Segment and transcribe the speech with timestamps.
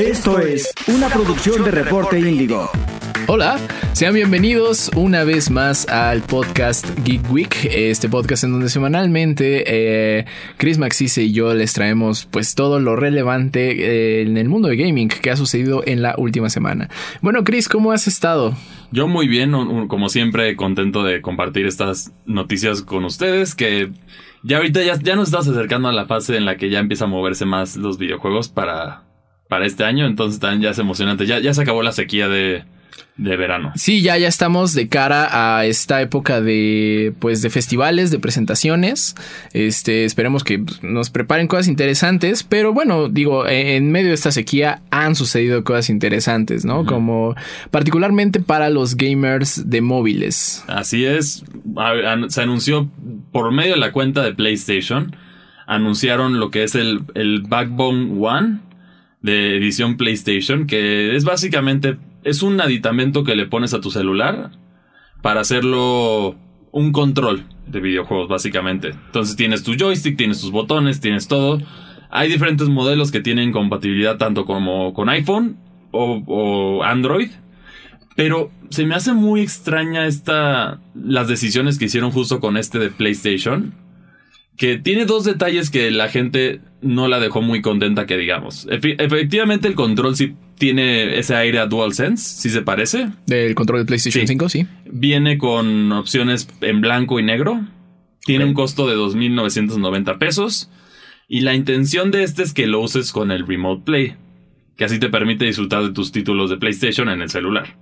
[0.00, 2.70] Esto es una producción de Reporte Índigo.
[3.26, 3.58] Hola,
[3.92, 10.24] sean bienvenidos una vez más al podcast Geek Week, este podcast en donde semanalmente eh,
[10.56, 14.78] Chris Maxise y yo les traemos pues todo lo relevante eh, en el mundo de
[14.78, 16.88] gaming que ha sucedido en la última semana.
[17.20, 18.56] Bueno, Chris, ¿cómo has estado?
[18.92, 19.52] Yo muy bien,
[19.86, 23.90] como siempre, contento de compartir estas noticias con ustedes que
[24.42, 27.04] ya ahorita ya, ya nos estamos acercando a la fase en la que ya empieza
[27.04, 29.04] a moverse más los videojuegos para,
[29.50, 31.26] para este año, entonces también ya es emocionante.
[31.26, 32.62] Ya, ya se acabó la sequía de,
[33.16, 33.72] de verano.
[33.74, 39.16] Sí, ya, ya estamos de cara a esta época de, pues, de festivales, de presentaciones.
[39.52, 44.14] Este, esperemos que pues, nos preparen cosas interesantes, pero bueno, digo, e, en medio de
[44.14, 46.86] esta sequía han sucedido cosas interesantes, ¿no?
[46.86, 47.34] Como
[47.72, 50.62] particularmente para los gamers de móviles.
[50.68, 51.42] Así es,
[52.28, 52.88] se anunció
[53.32, 55.16] por medio de la cuenta de PlayStation,
[55.66, 58.69] anunciaron lo que es el, el Backbone One
[59.22, 64.50] de edición PlayStation, que es básicamente es un aditamento que le pones a tu celular
[65.22, 66.36] para hacerlo
[66.72, 68.88] un control de videojuegos, básicamente.
[68.88, 71.60] Entonces tienes tu joystick, tienes tus botones, tienes todo.
[72.10, 75.58] Hay diferentes modelos que tienen compatibilidad tanto como con iPhone
[75.92, 77.30] o, Android.
[78.16, 80.80] Pero se me hace muy extraña esta.
[80.94, 83.74] las decisiones que hicieron justo con este de PlayStation.
[84.60, 88.68] Que tiene dos detalles que la gente no la dejó muy contenta, que digamos.
[88.68, 93.08] efectivamente, el control sí tiene ese aire a DualSense, si se parece.
[93.26, 94.66] Del control de PlayStation 5, sí.
[94.84, 97.66] Viene con opciones en blanco y negro.
[98.26, 100.70] Tiene un costo de 2.990 pesos.
[101.26, 104.16] Y la intención de este es que lo uses con el Remote Play,
[104.76, 107.78] que así te permite disfrutar de tus títulos de PlayStation en el celular.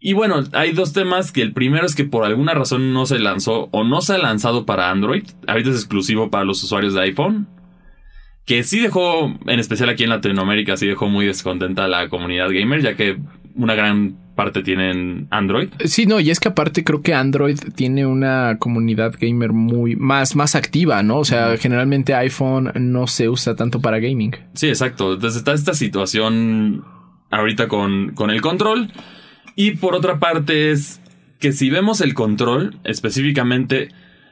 [0.00, 3.18] Y bueno, hay dos temas que el primero es que por alguna razón no se
[3.18, 5.24] lanzó o no se ha lanzado para Android.
[5.46, 7.48] Ahorita es exclusivo para los usuarios de iPhone
[8.48, 12.48] que sí dejó, en especial aquí en Latinoamérica, sí dejó muy descontenta a la comunidad
[12.50, 13.18] gamer, ya que
[13.54, 15.68] una gran parte tienen Android.
[15.84, 20.34] Sí, no, y es que aparte creo que Android tiene una comunidad gamer muy más,
[20.34, 21.18] más activa, ¿no?
[21.18, 24.34] O sea, generalmente iPhone no se usa tanto para gaming.
[24.54, 25.12] Sí, exacto.
[25.12, 26.86] Entonces está esta situación
[27.30, 28.90] ahorita con, con el control.
[29.60, 31.00] Y por otra parte es
[31.40, 33.88] que si vemos el control, específicamente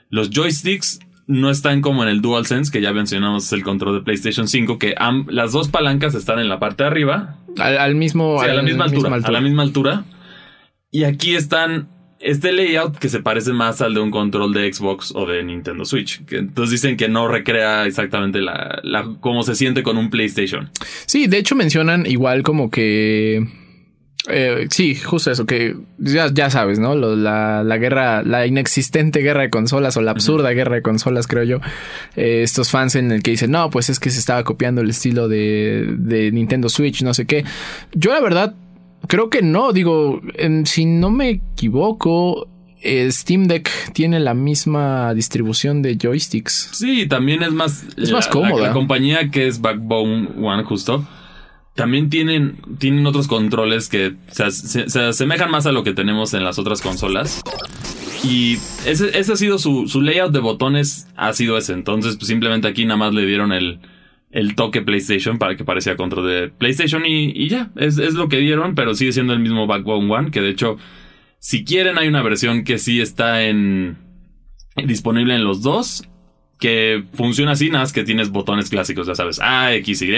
[0.09, 4.47] los joysticks no están como en el DualSense, que ya mencionamos el control de PlayStation
[4.47, 4.95] 5, que
[5.27, 7.39] las dos palancas están en la parte de arriba.
[7.59, 10.05] Al, mismo, a, la misma altura, A la misma altura.
[10.93, 11.89] Y aquí están
[12.21, 15.85] este layout que se parece más al de un control de Xbox o de Nintendo
[15.85, 16.25] Switch.
[16.25, 20.71] Que entonces dicen que no recrea exactamente la, la cómo se siente con un PlayStation.
[21.07, 23.66] Sí, de hecho mencionan igual como que
[24.29, 26.95] eh, sí, justo eso, que ya, sabes, ¿no?
[26.95, 31.61] la, guerra, la inexistente guerra de consolas o la absurda guerra de consolas, creo yo.
[32.17, 34.91] Eh, estos fans en el que dicen, no, pues es que se estaba copiando el
[34.91, 37.45] estilo de, de Nintendo Switch, no sé qué.
[37.93, 38.55] Yo la verdad
[39.07, 40.21] creo que no, digo,
[40.65, 42.49] si no me equivoco,
[42.83, 46.71] Steam Deck tiene la misma distribución de joysticks.
[46.73, 47.85] Sí, también es más...
[47.97, 48.69] Es más cómoda.
[48.69, 51.07] la compañía que es Backbone One justo
[51.77, 56.59] también tienen, tienen otros controles que se, asemejan más a lo que tenemos en las
[56.59, 57.43] otras consolas.
[58.25, 58.55] Y
[58.87, 61.75] ese, ha sido su, su, layout de botones, ha sido ese.
[61.75, 63.81] Entonces, pues, simplemente aquí nada más le dieron el,
[64.31, 68.39] el toque PlayStation para que parecía control de PlayStation y, ya, es, es, lo que
[68.39, 70.79] dieron, pero sigue siendo el mismo Backbone One, que de hecho,
[71.39, 73.99] si quieren hay una versión que sí está en
[74.77, 76.09] disponible en los dos,
[76.59, 80.11] que funciona así, nada más que tienes botones clásicos, ya sabes, A, X, Y,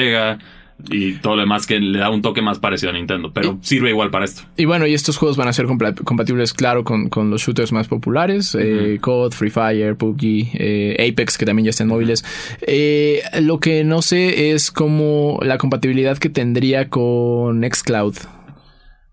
[0.91, 3.91] y todo lo demás que le da un toque más parecido a Nintendo, pero sirve
[3.91, 4.43] igual para esto.
[4.57, 8.57] Y bueno, y estos juegos van a ser compatibles, claro, con, los shooters más populares,
[8.59, 12.25] eh, COD, Free Fire, PUBG, eh, Apex, que también ya están móviles.
[12.63, 18.17] Eh, lo que no sé es como la compatibilidad que tendría con Xcloud.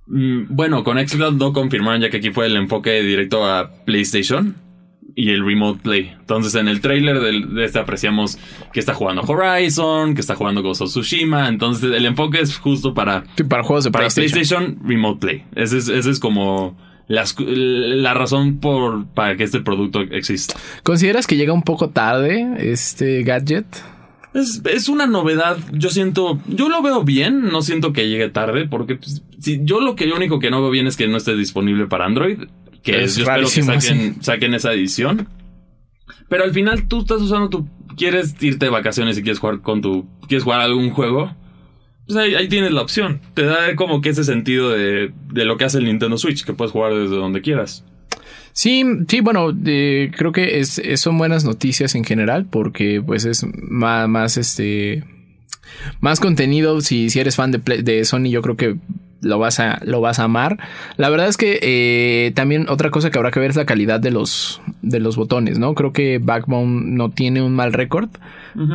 [0.07, 4.64] Mm, bueno, con Xcloud no confirmaron ya que aquí fue el enfoque directo a PlayStation
[5.15, 6.13] y el Remote Play.
[6.19, 8.37] Entonces en el trailer de, este apreciamos
[8.73, 11.47] que está jugando Horizon, que está jugando Ghost of Tsushima.
[11.47, 14.77] Entonces el enfoque es justo para, para juegos de para PlayStation.
[14.83, 15.43] Remote Play.
[15.55, 20.55] Ese es, ese es como la razón por, para que este producto exista.
[20.83, 23.65] ¿Consideras que llega un poco tarde este gadget?
[24.33, 25.57] Es, es, una novedad.
[25.71, 27.45] Yo siento, yo lo veo bien.
[27.45, 30.61] No siento que llegue tarde porque pues, si, yo lo que yo único que no
[30.61, 32.39] veo bien es que no esté disponible para Android.
[32.85, 35.27] Que es yo espero que saquen, saquen esa edición.
[36.29, 37.67] Pero al final tú estás usando tu.
[37.97, 40.07] Quieres irte de vacaciones y quieres jugar con tu.
[40.27, 41.35] Quieres jugar algún juego.
[42.05, 43.19] Pues ahí, tienes la opción.
[43.33, 46.53] Te da como que ese sentido de, de, lo que hace el Nintendo Switch, que
[46.53, 47.83] puedes jugar desde donde quieras.
[48.53, 54.07] Sí, sí, bueno, creo que es, son buenas noticias en general porque pues es más,
[54.07, 55.03] más este
[55.99, 58.77] Más contenido, si, si eres fan de, de Sony, yo creo que
[59.21, 60.57] lo vas a, lo vas a amar.
[60.97, 63.99] La verdad es que eh, también otra cosa que habrá que ver es la calidad
[63.99, 65.73] de los, de los botones, ¿no?
[65.73, 68.09] Creo que Backbone no tiene un mal récord,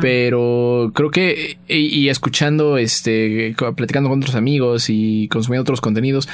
[0.02, 6.28] pero creo que, y, escuchando, este, platicando con otros amigos y consumiendo otros contenidos,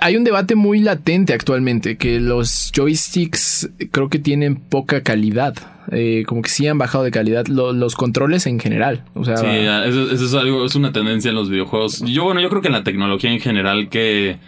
[0.00, 5.54] hay un debate muy latente actualmente que los joysticks creo que tienen poca calidad.
[5.92, 9.04] Eh, como que sí han bajado de calidad los controles en general.
[9.24, 12.04] Sí, eso, es algo, es una tendencia en los videojuegos.
[12.06, 14.38] Yo, bueno, yo creo que en la tecnología en general que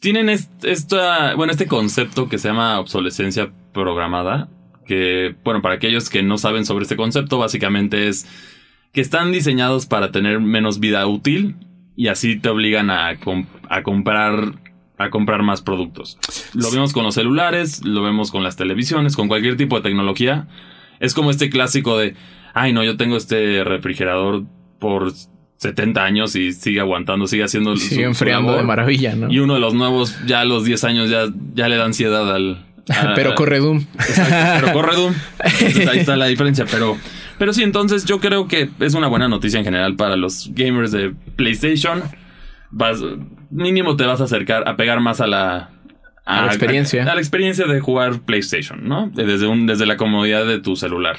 [0.00, 4.48] tienen esta, bueno, este concepto que se llama obsolescencia programada.
[4.84, 8.26] Que, bueno, para aquellos que no saben sobre este concepto, básicamente es
[8.92, 11.56] que están diseñados para tener menos vida útil
[11.96, 13.08] y así te obligan a,
[13.68, 14.65] a comprar
[14.98, 16.18] a comprar más productos.
[16.54, 20.48] Lo vemos con los celulares, lo vemos con las televisiones, con cualquier tipo de tecnología.
[21.00, 22.14] Es como este clásico de,
[22.54, 24.44] ay no, yo tengo este refrigerador
[24.78, 25.12] por
[25.58, 27.76] 70 años y sigue aguantando, sigue haciendo...
[27.76, 29.30] Sigue enfriando de maravilla, ¿no?
[29.30, 32.34] Y uno de los nuevos, ya a los 10 años ya, ya le da ansiedad
[32.34, 32.64] al...
[33.14, 33.84] pero corre Doom.
[34.60, 35.14] pero corre Doom.
[35.90, 36.96] ahí está la diferencia, pero...
[37.38, 40.90] Pero sí, entonces yo creo que es una buena noticia en general para los gamers
[40.90, 42.02] de PlayStation
[42.76, 43.02] vas,
[43.50, 45.70] mínimo te vas a acercar, a pegar más a la,
[46.26, 47.10] a, la experiencia.
[47.10, 49.10] A, la experiencia de jugar PlayStation, ¿no?
[49.14, 51.16] Desde, un, desde la comodidad de tu celular.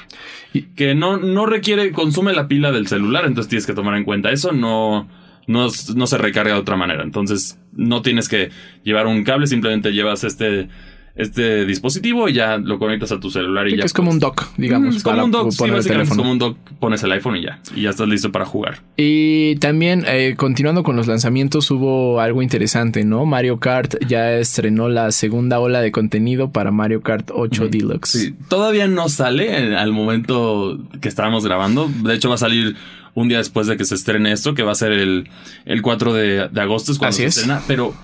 [0.53, 4.03] Y, que no, no requiere, consume la pila del celular, entonces tienes que tomar en
[4.03, 5.09] cuenta eso, no,
[5.47, 7.01] no, no se recarga de otra manera.
[7.01, 8.51] Entonces no tienes que
[8.83, 10.69] llevar un cable, simplemente llevas este
[11.17, 13.83] este dispositivo y ya lo conectas a tu celular y ya.
[13.83, 14.95] es como un dock, digamos.
[14.95, 17.59] Es como un dock, sí, es como un dock, pones el iPhone y ya.
[17.75, 18.81] Y ya estás listo para jugar.
[18.95, 23.25] Y también, eh, continuando con los lanzamientos, hubo algo interesante, ¿no?
[23.25, 28.11] Mario Kart ya estrenó la segunda ola de contenido para Mario Kart 8 Deluxe.
[28.11, 31.89] Sí, todavía no sale al momento que estábamos grabando.
[32.03, 32.75] De hecho, va a salir
[33.15, 35.27] un día después de que se estrene esto, que va a ser el,
[35.65, 37.63] el 4 de, de agosto, es cuando se estrena.
[37.65, 37.95] Pero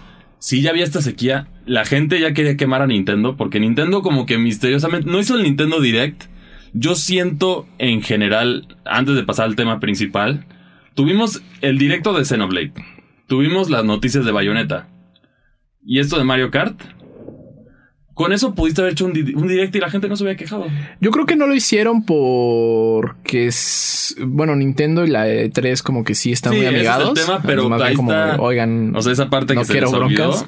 [0.44, 4.26] si ya había esta sequía, la gente ya quería quemar a Nintendo, porque Nintendo como
[4.26, 6.26] que misteriosamente no hizo el Nintendo Direct.
[6.74, 10.46] Yo siento en general, antes de pasar al tema principal,
[10.96, 12.74] tuvimos el directo de Xenoblade,
[13.26, 14.90] tuvimos las noticias de Bayonetta.
[15.82, 16.78] ¿Y esto de Mario Kart?
[18.14, 20.68] Con eso pudiste haber hecho un, direct y la gente no se hubiera quejado.
[21.02, 24.16] Yo creo que no lo hicieron porque es.
[24.24, 27.18] Bueno, Nintendo y la E3 como que sí están muy amigados.
[27.18, 28.36] es el tema, pero ahí está.
[28.40, 28.96] Oigan.
[28.96, 30.46] O sea, esa parte que se les olvidó.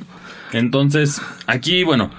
[0.54, 2.12] Entonces, aquí, bueno,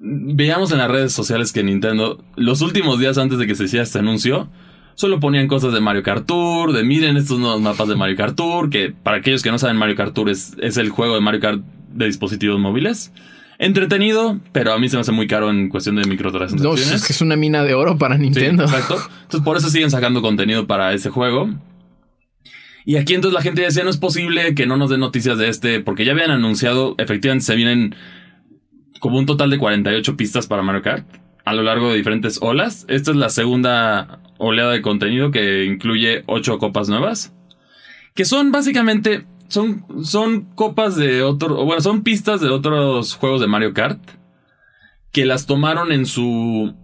[0.00, 3.82] veíamos en las redes sociales que Nintendo, los últimos días antes de que se hiciera
[3.82, 4.48] este anuncio,
[4.94, 8.34] solo ponían cosas de Mario Kart Tour, de miren estos nuevos mapas de Mario Kart
[8.34, 11.20] Tour, que para aquellos que no saben, Mario Kart Tour es, es el juego de
[11.20, 11.62] Mario Kart
[11.92, 13.12] de dispositivos móviles
[13.58, 16.88] entretenido, pero a mí se me hace muy caro en cuestión de microtransacciones.
[16.88, 18.64] No, es que es una mina de oro para Nintendo.
[18.64, 18.96] exacto.
[19.22, 21.50] Entonces por eso siguen sacando contenido para ese juego.
[22.84, 25.48] Y aquí entonces la gente decía, no es posible que no nos den noticias de
[25.48, 27.94] este, porque ya habían anunciado, efectivamente se vienen
[29.00, 31.06] como un total de 48 pistas para Mario Kart
[31.44, 32.84] a lo largo de diferentes olas.
[32.88, 37.34] Esta es la segunda oleada de contenido que incluye 8 copas nuevas,
[38.14, 43.46] que son básicamente son, son copas de otro, bueno, son pistas de otros juegos de
[43.46, 44.00] Mario Kart
[45.12, 46.74] que las tomaron en su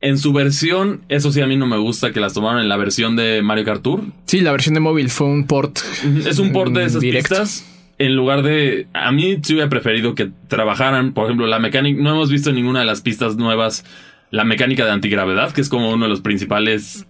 [0.00, 2.76] en su versión, eso sí a mí no me gusta que las tomaron en la
[2.76, 4.02] versión de Mario Kart Tour.
[4.26, 5.78] Sí, la versión de móvil fue un port.
[6.24, 7.64] Es un port de esas pistas.
[7.98, 8.86] En lugar de.
[8.92, 12.00] A mí sí hubiera preferido que trabajaran, por ejemplo, la mecánica.
[12.00, 13.84] No hemos visto en ninguna de las pistas nuevas
[14.30, 17.06] la mecánica de antigravedad, que es como uno de los principales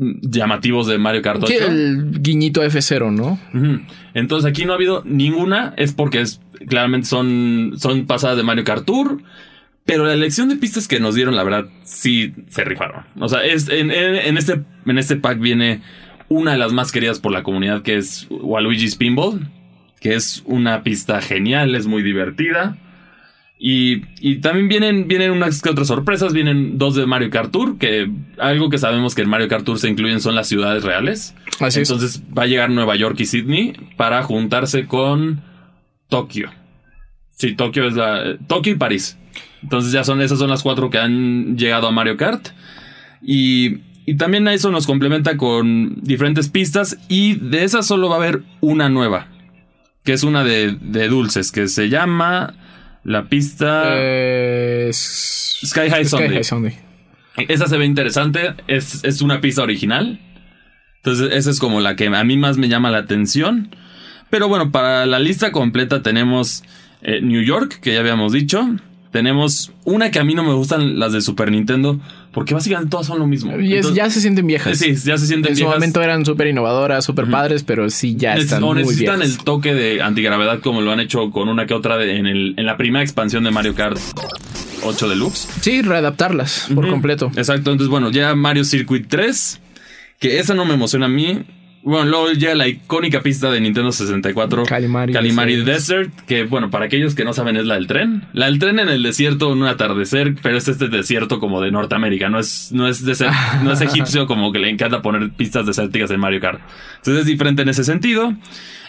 [0.00, 1.52] llamativos de Mario Kart 8.
[1.68, 3.38] el guiñito F0, ¿no?
[4.14, 8.64] Entonces aquí no ha habido ninguna, es porque es claramente son, son pasadas de Mario
[8.64, 9.22] Kart Tour.
[9.84, 13.04] Pero la elección de pistas que nos dieron, la verdad, sí se rifaron.
[13.18, 15.80] O sea, es, en, este, en este pack viene
[16.28, 19.48] una de las más queridas por la comunidad, que es Waluigi's Pinball,
[20.00, 22.76] que es una pista genial, es muy divertida.
[23.62, 26.32] Y, también vienen, vienen unas que otras sorpresas.
[26.32, 29.78] Vienen dos de Mario Kart Tour, que algo que sabemos que en Mario Kart Tour
[29.78, 31.34] se incluyen son las ciudades reales.
[31.60, 35.42] Así Entonces va a llegar Nueva York y Sydney para juntarse con
[36.08, 36.50] Tokio.
[37.36, 38.38] Sí, Tokio es la.
[38.46, 39.18] Tokio y París.
[39.62, 42.48] Entonces ya son, esas son las cuatro que han llegado a Mario Kart.
[43.20, 46.96] Y, y también eso nos complementa con diferentes pistas.
[47.08, 49.28] Y de esas solo va a haber una nueva.
[50.02, 52.54] Que es una de, de dulces, que se llama.
[53.04, 53.94] La pista.
[54.92, 56.78] Sky High Sunday.
[57.48, 58.54] Esa se ve interesante.
[58.66, 60.20] Es, es, una pista original.
[60.96, 63.74] Entonces, esa es como la que a mí más me llama la atención.
[64.28, 66.62] Pero bueno, para la lista completa tenemos
[67.02, 68.68] eh, New York, que ya habíamos dicho.
[69.10, 71.98] tenemos una que a mí no me gustan las de Super Nintendo,
[72.32, 73.58] porque básicamente todas son lo mismo.
[73.60, 74.78] Y Entonces- ya se sienten viejas.
[74.78, 75.76] Sí, ya se sienten En su viejas.
[75.76, 80.00] momento eran súper innovadoras, súper padres, pero sí ya están o necesitan el toque de
[80.02, 83.02] antigravedad como lo han hecho con una que otra de- en, el, en la primera
[83.02, 83.98] expansión de Mario Kart
[84.82, 85.48] 8 Deluxe.
[85.60, 87.30] Sí, readaptarlas por completo.
[87.36, 89.60] Exacto, entonces bueno, ya Mario Circuit 3,
[90.18, 91.40] que esa no me emociona a mí.
[91.82, 94.64] Bueno, luego llega la icónica pista de Nintendo 64,
[95.12, 98.24] Calimari Calimari Desert, que bueno, para aquellos que no saben es la del tren.
[98.34, 101.70] La del tren en el desierto, en un atardecer, pero es este desierto como de
[101.70, 103.32] Norteamérica, no es, no es, deser-
[103.64, 106.60] no es egipcio como que le encanta poner pistas desérticas en Mario Kart.
[106.98, 108.34] Entonces es diferente en ese sentido.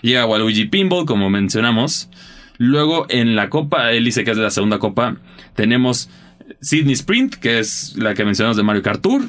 [0.01, 2.09] Llega Waluigi Pinball, como mencionamos.
[2.57, 5.15] Luego en la copa, él dice que es de la segunda copa,
[5.55, 6.09] tenemos
[6.59, 9.21] Sydney Sprint, que es la que mencionamos de Mario Kart Tour.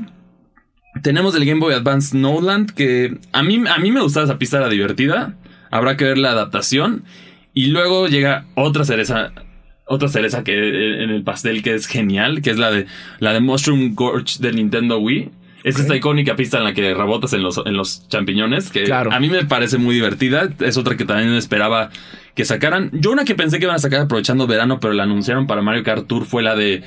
[1.03, 4.59] Tenemos el Game Boy Advance Snowland, que a mí, a mí me gustaba esa pista,
[4.59, 5.35] era divertida.
[5.71, 7.05] Habrá que ver la adaptación.
[7.55, 9.33] Y luego llega otra cereza,
[9.87, 10.53] otra cereza que
[11.03, 12.87] en el pastel que es genial, que es la de
[13.21, 15.31] la de Mushroom Gorge del Nintendo Wii.
[15.65, 19.13] Es esta icónica pista en la que rebotas en los, en los champiñones, que Claro.
[19.13, 20.49] a mí me parece muy divertida.
[20.59, 21.91] Es otra que también esperaba
[22.35, 22.91] que sacaran.
[22.93, 25.85] Yo una que pensé que iban a sacar aprovechando verano, pero la anunciaron para Mario
[25.85, 26.83] Kart Tour fue la de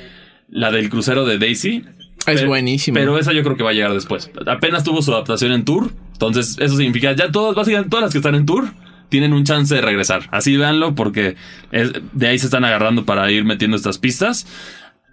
[0.50, 1.84] la del crucero de Daisy.
[2.26, 2.98] Es Pero- buenísima.
[2.98, 4.30] Pero esa yo creo que va a llegar después.
[4.46, 5.90] Apenas tuvo su adaptación en Tour.
[6.12, 8.68] Entonces, eso significa ya todas, básicamente todas las que están en Tour
[9.08, 10.22] tienen un chance de regresar.
[10.32, 11.36] Así véanlo porque
[11.72, 14.46] es- de ahí se están agarrando para ir metiendo estas pistas.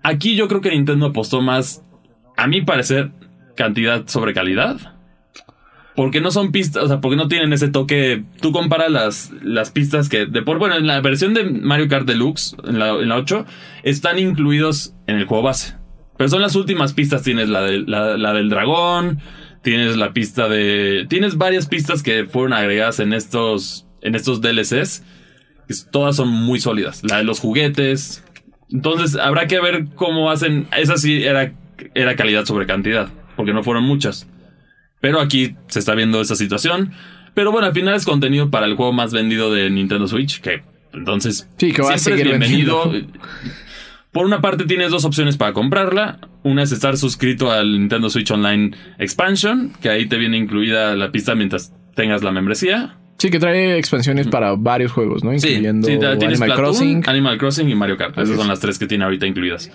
[0.02, 1.84] Aquí yo creo que Nintendo apostó más,
[2.36, 3.12] a mi parecer,
[3.56, 4.78] cantidad sobre calidad.
[5.96, 8.24] Porque no son pistas, o sea, porque no tienen ese toque.
[8.42, 12.08] Tú comparas las, las pistas que, de por, bueno, en la versión de Mario Kart
[12.08, 13.46] Deluxe, en la, en la 8,
[13.84, 15.76] están incluidos en el juego base.
[16.18, 17.24] Pero son las últimas pistas.
[17.24, 19.20] Tienes la, de, la, la del dragón,
[19.62, 21.06] tienes la pista de.
[21.10, 25.04] Tienes varias pistas que fueron agregadas en estos, en estos DLCs.
[25.68, 27.02] que Todas son muy sólidas.
[27.04, 28.24] La de los juguetes.
[28.72, 30.68] Entonces habrá que ver cómo hacen.
[30.78, 31.54] Esa sí era,
[31.96, 33.10] era calidad sobre cantidad.
[33.36, 34.28] Porque no fueron muchas.
[35.02, 36.94] Pero aquí se está viendo esa situación.
[37.34, 40.40] Pero bueno, al final es contenido para el juego más vendido de Nintendo Switch.
[40.40, 41.50] Que entonces.
[41.58, 42.84] Sí, que va a siempre es seguir bienvenido.
[42.92, 43.20] vendiendo.
[44.14, 46.20] Por una parte tienes dos opciones para comprarla.
[46.44, 51.12] Una es estar suscrito al Nintendo Switch Online Expansion, que ahí te viene incluida la
[51.12, 52.96] pista mientras tengas la membresía.
[53.18, 55.34] Sí, que trae expansiones para varios juegos, ¿no?
[55.34, 57.04] Incluyendo sí, Animal Crossing.
[57.08, 58.18] Animal Crossing y Mario Kart.
[58.18, 58.50] Así Esas son es.
[58.50, 59.72] las tres que tiene ahorita incluidas.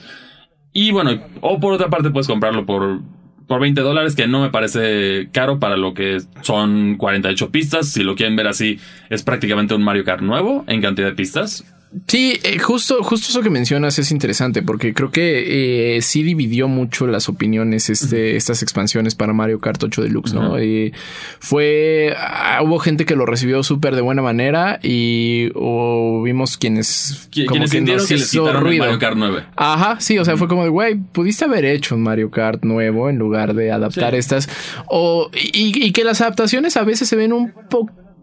[0.73, 3.00] Y bueno, o por otra parte puedes comprarlo por,
[3.49, 7.88] por 20 dólares, que no me parece caro para lo que son 48 pistas.
[7.88, 8.78] Si lo quieren ver así,
[9.11, 11.64] es prácticamente un Mario Kart nuevo en cantidad de pistas.
[12.07, 16.68] Sí, eh, justo, justo eso que mencionas es interesante porque creo que eh, sí dividió
[16.68, 20.59] mucho las opiniones este, estas expansiones para Mario Kart 8 Deluxe, ¿no?
[20.59, 20.92] Eh,
[21.40, 27.28] fue, ah, hubo gente que lo recibió súper de buena manera y o vimos quienes,
[27.30, 28.85] Qui- como Quienes que nos que les hizo ruido.
[28.85, 29.45] Mario Kart 9.
[29.57, 33.09] Ajá, sí, o sea, fue como de, güey, pudiste haber hecho un Mario Kart nuevo
[33.09, 34.18] en lugar de adaptar Sí.
[34.18, 34.49] estas.
[34.88, 37.52] O, y, y que las adaptaciones a veces se ven un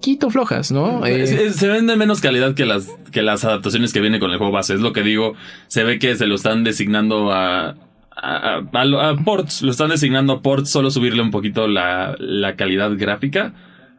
[0.06, 1.06] poquito flojas, ¿no?
[1.06, 4.20] Eh, Es- es- se ven de menos calidad que las, que las adaptaciones que vienen
[4.20, 4.74] con el juego base.
[4.76, 5.34] Es lo que digo.
[5.68, 7.76] Se ve que se lo están designando a,
[8.16, 9.62] a, a- ports.
[9.64, 10.70] Lo están designando a ports.
[10.70, 13.54] Solo subirle un poquito la, la calidad gráfica.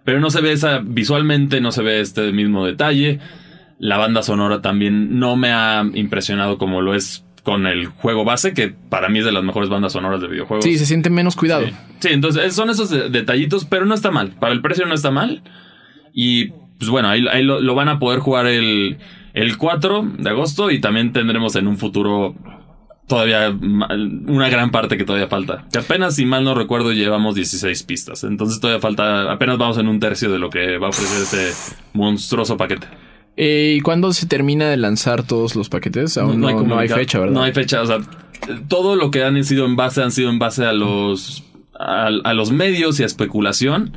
[0.04, 0.80] Pero no se ve esa.
[0.84, 3.18] Visualmente no se ve este mismo detalle.
[3.78, 8.54] La banda sonora también no me ha impresionado como lo es con el juego base,
[8.54, 10.64] que para mí es de las mejores bandas sonoras de videojuegos.
[10.64, 11.64] sí, se siente menos cuidado.
[11.66, 14.30] Sí, Sí, entonces son esos de- detallitos, pero no está mal.
[14.40, 15.42] Para el precio no está mal.
[16.16, 16.46] Y
[16.78, 18.96] pues bueno, ahí, ahí lo, lo van a poder jugar el,
[19.34, 22.34] el 4 de agosto y también tendremos en un futuro
[23.06, 25.66] todavía una gran parte que todavía falta.
[25.70, 28.24] Que apenas, si mal no recuerdo, llevamos 16 pistas.
[28.24, 31.76] Entonces todavía falta, apenas vamos en un tercio de lo que va a ofrecer ese
[31.92, 32.86] monstruoso paquete.
[33.36, 36.16] Eh, ¿Y cuándo se termina de lanzar todos los paquetes?
[36.16, 36.98] Aún no, no hay, comunicado.
[36.98, 37.34] fecha, ¿verdad?
[37.34, 37.82] No hay fecha.
[37.82, 37.98] O sea,
[38.68, 41.44] todo lo que han sido en base han sido en base a los
[41.78, 43.92] a, a los medios y a especulación.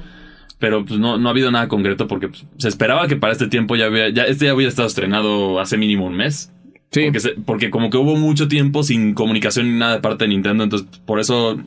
[0.59, 3.47] Pero pues no, no ha habido nada concreto porque pues, se esperaba que para este
[3.47, 6.51] tiempo ya había, ya este ya hubiera estado estrenado hace mínimo un mes.
[6.91, 7.03] Sí.
[7.05, 10.29] Porque, se- porque como que hubo mucho tiempo sin comunicación ni nada de parte de
[10.29, 10.63] Nintendo.
[10.65, 11.57] Entonces, por eso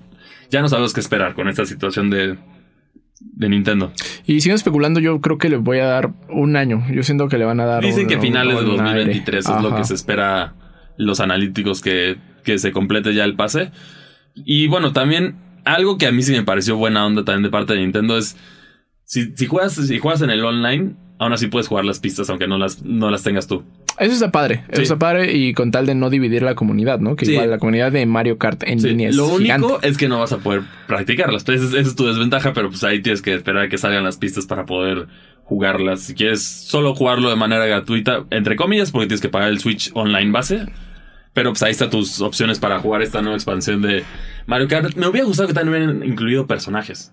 [0.50, 2.36] ya no sabemos qué esperar con esta situación de,
[3.20, 3.92] de Nintendo.
[4.26, 6.84] Y sigo especulando, yo creo que le voy a dar un año.
[6.92, 9.00] Yo siento que le van a dar Dicen un- que finales de un aire.
[9.04, 10.54] 2023 es lo que se espera
[10.98, 13.70] los analíticos que, que se complete ya el pase.
[14.34, 17.72] Y bueno, también algo que a mí sí me pareció buena onda también de parte
[17.72, 18.36] de Nintendo es
[19.12, 22.46] si, si juegas si juegas en el online, aún así puedes jugar las pistas aunque
[22.48, 23.62] no las, no las tengas tú.
[23.98, 24.64] Eso está padre.
[24.68, 24.82] Eso Sí.
[24.84, 27.14] está padre y con tal de no dividir la comunidad, ¿no?
[27.14, 27.32] Que Sí.
[27.32, 29.86] igual la comunidad de Mario Kart en Sí, línea es lo único gigante.
[29.88, 31.42] es que no vas a poder practicarlas.
[31.42, 34.02] Esa es, esa es tu desventaja, pero pues ahí tienes que esperar a que salgan
[34.02, 35.08] las pistas para poder
[35.44, 36.00] jugarlas.
[36.00, 39.90] Si quieres solo jugarlo de manera gratuita, entre comillas, porque tienes que pagar el Switch
[39.92, 40.64] online base.
[41.34, 44.04] Pero pues ahí están tus opciones para jugar esta nueva expansión de
[44.46, 44.96] Mario Kart.
[44.96, 47.12] Me hubiera gustado que también hubieran incluido personajes.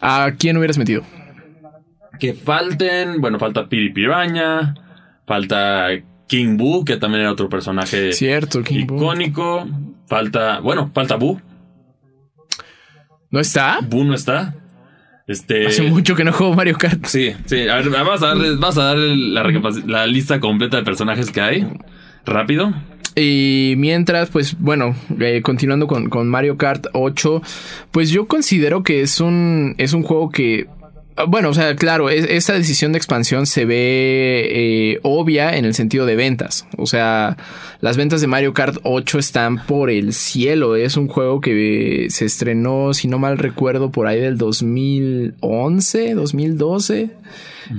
[0.00, 1.02] ¿A quién hubieras metido?
[2.18, 4.74] Que falten, bueno, falta Piri Piraña,
[5.26, 5.88] falta
[6.26, 8.96] King Boo, que también era otro personaje Cierto, King Boo.
[8.96, 9.66] icónico.
[10.06, 11.40] Falta, bueno, falta Boo.
[13.30, 13.78] ¿No está?
[13.82, 14.54] Boo no está.
[15.26, 17.04] Este, Hace mucho que no juego Mario Kart.
[17.06, 17.66] Sí, sí.
[17.68, 21.30] A ver, vas a darle, vas a darle la, recapaci- la lista completa de personajes
[21.30, 21.66] que hay.
[22.26, 22.72] Rápido.
[23.16, 27.42] Y mientras, pues bueno, eh, continuando con, con Mario Kart 8,
[27.90, 30.66] pues yo considero que es un, es un juego que...
[31.16, 35.64] ah, Bueno, o sea, claro, es- esta decisión de expansión se ve eh, obvia en
[35.64, 36.66] el sentido de ventas.
[36.76, 37.36] O sea,
[37.80, 40.76] las ventas de Mario Kart 8 están por el cielo.
[40.76, 46.14] Es un juego que eh, se estrenó, si no mal recuerdo, por ahí del 2011,
[46.14, 47.10] 2012.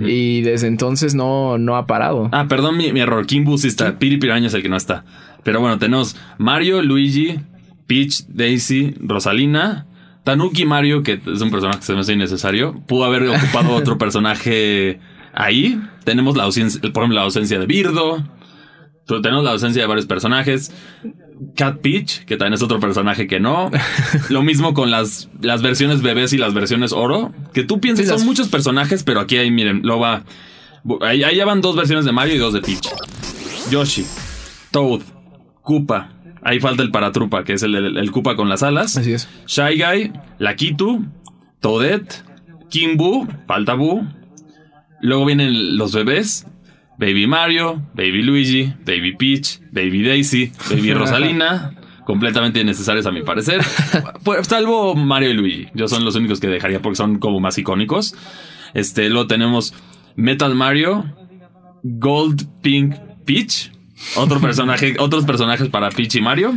[0.02, 2.30] Y desde entonces no, no ha parado.
[2.32, 3.28] Ah, perdón mi, mi error.
[3.44, 4.00] Boo sí está.
[4.00, 5.06] Piri Piraña es el que no está.
[5.44, 7.40] Pero bueno, tenemos Mario, Luigi,
[7.86, 9.86] Peach, Daisy, Rosalina,
[10.26, 12.74] Tanuki Mario, que es un personaje que se me hace innecesario.
[12.88, 15.00] Pudo haber ocupado otro personaje
[15.34, 15.80] ahí.
[16.04, 18.22] Tenemos la ausencia, por ejemplo, la ausencia de Birdo.
[19.08, 20.74] Tenemos la ausencia de varios personajes.
[21.56, 23.70] Cat Peach, que también es otro personaje que no.
[24.30, 27.32] Lo mismo con las, las versiones bebés y las versiones oro.
[27.54, 30.24] Que tú piensas, Sí, las- son muchos personajes, pero aquí hay, miren, lo va.
[31.02, 32.90] Ahí, ahí ya van dos versiones de Mario y dos de Peach.
[33.70, 34.06] Yoshi,
[34.72, 35.02] Toad,
[35.62, 36.10] Koopa.
[36.46, 38.96] Ahí falta el Paratrupa, que es el, el, el Koopa con las alas.
[38.96, 39.28] Así es.
[39.48, 41.04] Shy Guy, Lakitu,
[41.60, 42.24] Toadette,
[42.70, 44.08] King Boo, falta Boo.
[45.02, 46.46] Luego vienen los bebés.
[46.98, 51.74] Baby Mario, Baby Luigi, Baby Peach, Baby Daisy, Baby Rosalina.
[52.06, 53.60] completamente innecesarios a mi parecer.
[54.24, 55.68] Pues, salvo Mario y Luigi.
[55.74, 58.16] Yo son los únicos que dejaría porque son como más icónicos.
[58.74, 59.74] Este, luego tenemos
[60.16, 61.06] Metal Mario,
[61.84, 63.72] Gold Pink Peach.
[64.18, 66.54] Otro personaje, otros personajes para Peach y Mario.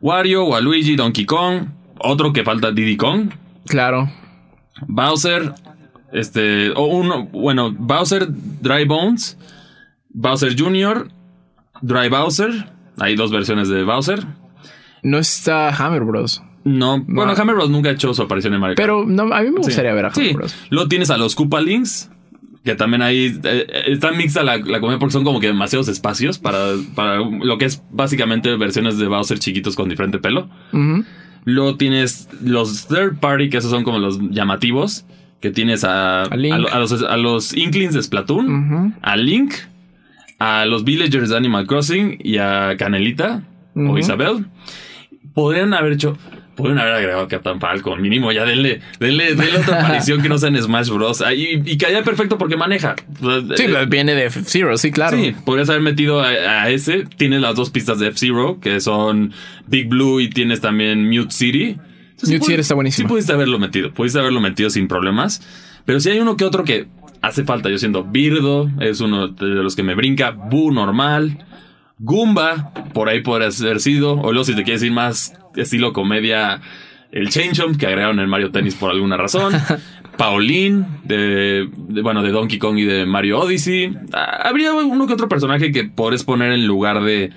[0.00, 1.68] Wario, Waluigi, Donkey Kong.
[2.00, 3.30] Otro que falta Diddy Kong.
[3.66, 4.08] Claro.
[4.86, 5.52] Bowser.
[6.12, 6.70] Este.
[6.70, 7.24] O uno.
[7.26, 9.36] Bueno, Bowser Dry Bones.
[10.10, 11.08] Bowser Jr.
[11.82, 12.70] Dry Bowser.
[12.98, 14.24] Hay dos versiones de Bowser.
[15.02, 16.42] No está Hammer Bros.
[16.64, 17.02] No.
[17.06, 18.84] Bueno, Hammer Bros nunca ha hecho su aparición en Mario Kart.
[18.86, 19.94] Pero no, a mí me gustaría Sí.
[19.96, 20.32] ver a Hammer Sí.
[20.34, 20.54] Bros.
[20.70, 22.10] Luego tienes a los Koopa Links.
[22.68, 26.38] Que también ahí eh, está mixta la, la comida porque son como que demasiados espacios
[26.38, 30.50] para, para lo que es básicamente versiones de Bowser chiquitos con diferente pelo.
[31.46, 35.06] Luego tienes los third party, que esos son como los llamativos.
[35.40, 36.24] Que tienes a,
[36.74, 39.54] A los, a los Inklings de Splatoon, a Link,
[40.38, 43.96] a los Villagers de Animal Crossing y a Canelita o.
[43.96, 44.44] Isabel.
[45.32, 46.18] Podrían haber hecho.
[46.58, 48.02] Podrían haber agregado a Captain Falcon.
[48.02, 51.22] Mínimo, ya denle, denle, denle otra aparición que no sea en Smash Bros.
[51.22, 52.96] Ah, Y, y caía perfecto porque maneja.
[53.56, 55.16] Sí, Eh, viene de F-Zero, sí, claro.
[55.16, 57.04] Sí, podrías haber metido a, a ese.
[57.16, 59.32] Tienes las dos pistas de F-Zero, que son
[59.68, 61.76] Big Blue y tienes también Mute City.
[62.10, 63.08] Entonces, Mute City está buenísimo.
[63.08, 65.40] Sí pudiste haberlo metido, pudiste haberlo metido sin problemas.
[65.84, 66.88] Pero si hay uno que otro que
[67.22, 71.44] hace falta, yo siendo Birdo, es uno de los que me brinca, Boo normal,
[72.00, 76.60] Goomba, por ahí podría haber sido, o luego si te quieres ir más estilo comedia,
[77.12, 79.52] el Chain Jump que agregaron en Mario Tennis por alguna razón.
[80.16, 83.96] Pauline, de, de- bueno, de Donkey Kong y de Mario Odyssey.
[84.12, 87.30] Ah, Habría uno que otro personaje que podés poner en lugar de,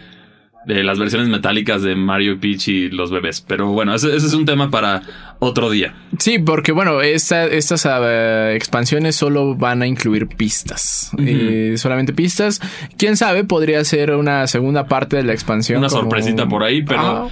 [0.65, 3.41] de las versiones metálicas de Mario Peach y los bebés.
[3.41, 5.03] Pero bueno, ese, ese es un tema para
[5.37, 5.93] otro día.
[6.17, 11.11] Sí, porque bueno, esta- estas ah, expansiones solo van a incluir pistas.
[11.19, 12.59] Eh, solamente pistas.
[12.97, 15.77] Quién sabe, podría ser una segunda parte de la expansión.
[15.79, 17.27] Una como- sorpresita por ahí, pero Ah,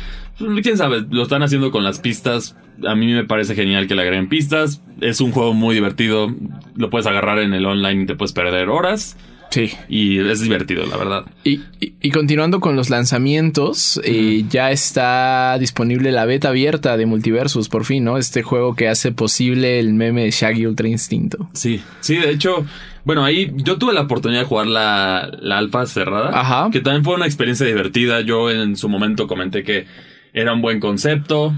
[0.61, 2.55] quién sabe, lo están haciendo con las pistas.
[2.87, 4.81] A mí me parece genial que le agreguen pistas.
[5.01, 6.33] Es un juego muy divertido.
[6.75, 9.17] Lo puedes agarrar en el online y te puedes perder horas.
[9.51, 9.71] sí.
[9.89, 11.25] Y es divertido, la verdad.
[11.43, 17.05] Y, y- y continuando con los lanzamientos, eh, ya está disponible la beta abierta de
[17.05, 18.17] Multiversus, por fin, ¿no?
[18.17, 21.49] Este juego que hace posible el meme de Shaggy Ultra Instinto.
[21.53, 22.65] Sí, sí, de hecho,
[23.05, 26.29] bueno, ahí yo tuve la oportunidad de jugar la, la alfa cerrada.
[26.33, 26.69] Ajá.
[26.71, 28.21] Que también fue una experiencia divertida.
[28.21, 29.85] Yo en su momento comenté que
[30.33, 31.53] era un buen concepto.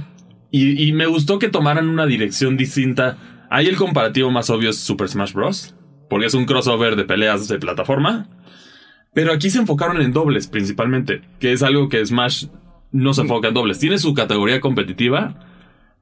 [0.52, 3.18] Y, y me gustó que tomaran una dirección distinta.
[3.50, 5.76] Ahí el comparativo más obvio es Super Smash Bros.
[6.10, 8.28] Porque es un crossover de peleas de plataforma.
[9.14, 11.22] Pero aquí se enfocaron en dobles principalmente.
[11.40, 12.48] Que es algo que Smash
[12.92, 13.80] no se enfoca en dobles.
[13.80, 15.36] Tiene su categoría competitiva.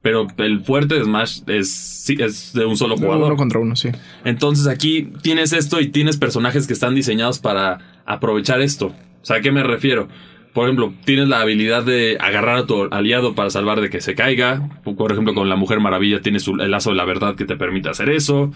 [0.02, 3.26] Pero el fuerte de Smash es, sí, es de un solo jugador.
[3.26, 3.90] Uno contra uno, sí.
[4.24, 8.86] Entonces aquí tienes esto y tienes personajes que están diseñados para aprovechar esto.
[8.86, 10.08] O sea, ¿a qué me refiero?
[10.52, 14.14] Por ejemplo, tienes la habilidad de agarrar a tu aliado para salvar de que se
[14.14, 14.68] caiga.
[14.82, 17.88] Por ejemplo, con la Mujer Maravilla tienes el lazo de la verdad que te permite
[17.88, 18.52] hacer eso.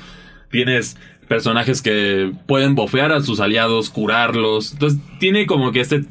[0.50, 0.96] Tienes
[1.28, 4.72] personajes que pueden bofear a sus aliados, curarlos.
[4.72, 6.04] Entonces tiene como que este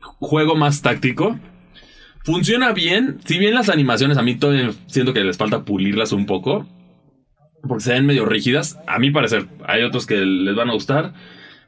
[0.00, 1.38] juego más táctico.
[2.24, 6.26] Funciona bien, si bien las animaciones a mí todavía siento que les falta pulirlas un
[6.26, 6.66] poco,
[7.66, 11.14] porque se ven medio rígidas, a mi parecer, hay otros que les van a gustar.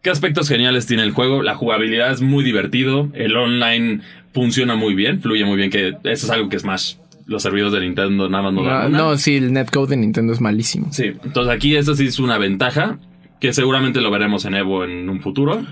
[0.02, 1.42] ¿Qué aspectos geniales tiene el juego?
[1.42, 4.00] La jugabilidad es muy divertido, el online
[4.34, 6.94] funciona muy bien, fluye muy bien, que eso es algo que Smash,
[7.26, 8.62] los servidores de Nintendo nada más no.
[8.62, 8.88] No, una.
[8.88, 10.88] no, sí, el netcode de Nintendo es malísimo.
[10.92, 12.98] Sí, entonces aquí eso sí es una ventaja,
[13.40, 15.64] que seguramente lo veremos en Evo en un futuro.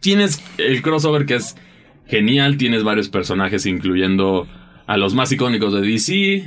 [0.00, 1.56] Tienes el crossover que es
[2.06, 4.48] genial, tienes varios personajes incluyendo
[4.86, 6.44] a los más icónicos de DC,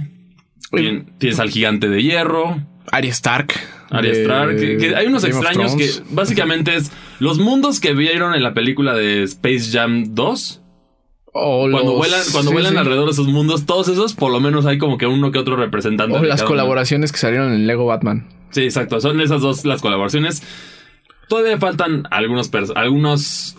[0.72, 3.54] tien- tienes al gigante de hierro, Arya Stark.
[3.90, 8.34] Arya Stark, que, que hay unos Game extraños que básicamente es los mundos que vieron
[8.36, 10.62] en la película de Space Jam 2.
[11.38, 12.78] O Cuando los- vuelan, cuando sí, vuelan sí.
[12.80, 15.56] alrededor de esos mundos, todos esos, por lo menos hay como que uno que otro
[15.58, 16.16] representante.
[16.18, 16.48] O las uno.
[16.50, 18.28] colaboraciones que salieron en Lego Batman.
[18.52, 19.02] Sí, exacto.
[19.02, 20.42] Son esas dos las colaboraciones.
[21.28, 23.58] Todavía faltan algunos, algunos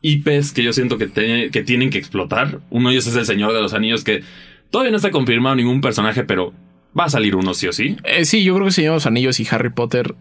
[0.00, 2.58] IPs que yo siento que, te- que tienen que explotar.
[2.70, 4.24] Uno de ellos es el Señor de los Anillos, que
[4.70, 6.52] todavía no está confirmado ningún personaje, pero
[6.98, 7.96] va a salir uno sí o sí.
[8.04, 10.14] Eh, sí, yo creo que Señor de los Anillos y Harry Potter.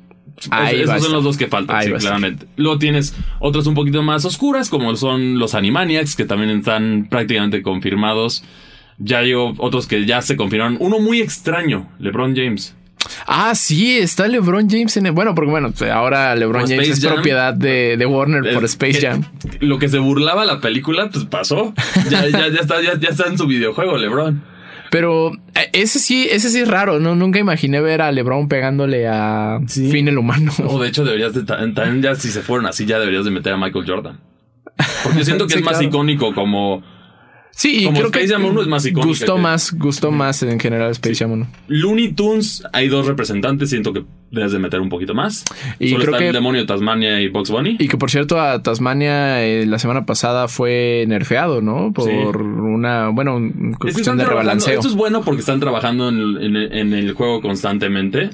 [0.50, 1.12] Ahí esos son estar.
[1.12, 2.48] los dos que faltan, Ahí sí, claramente.
[2.56, 7.62] Luego tienes otros un poquito más oscuras, como son los Animaniacs, que también están prácticamente
[7.62, 8.44] confirmados.
[8.98, 10.78] Ya o- otros que ya se confirmaron.
[10.80, 12.76] Uno muy extraño, LeBron James.
[13.26, 15.12] Ah, sí, está LeBron James en el.
[15.12, 19.24] Bueno, porque bueno, ahora LeBron James es propiedad de, de Warner por Space Jam.
[19.60, 21.74] Lo que se burlaba la película, pues pasó.
[22.10, 24.44] Ya, ya, ya está, ya, ya está en su videojuego, LeBron.
[24.92, 27.16] Pero eh, ese sí, ese sí es raro, ¿no?
[27.16, 29.90] Nunca imaginé ver a LeBron pegándole a Sí.
[29.90, 30.52] Finn el humano.
[30.68, 33.32] O de hecho deberías de ta- también ya si se fueron así ya deberías de
[33.32, 34.20] meter a Michael Jordan.
[35.04, 35.88] Porque siento que Sí, es más claro.
[35.88, 36.84] icónico como
[37.54, 40.12] Sí, y Como creo Space que Jam 1 es más icónica gustó que- más, gustó
[40.12, 41.48] más en general Space Jam 1.
[41.68, 42.64] Looney Tunes.
[42.74, 45.44] Hay dos representantes, siento que debes de meter un poquito más.
[45.78, 47.76] Y Solo creo está que- el demonio de Tasmania y Box Bunny.
[47.78, 51.92] Y que por cierto a Tasmania eh, la semana pasada fue nerfeado, ¿no?
[51.94, 52.16] Por Sí.
[52.16, 54.74] una, bueno, un- Es cuestión de rebalanceo.
[54.76, 58.30] Esto es bueno porque están trabajando en, en- en el juego constantemente.